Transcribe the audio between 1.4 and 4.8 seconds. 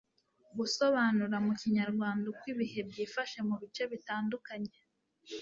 mu kinyarwanda uko ibihe byifashe mu bice bitandukanye